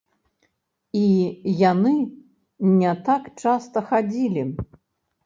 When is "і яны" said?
0.99-1.91